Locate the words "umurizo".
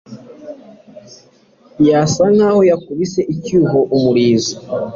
3.95-4.55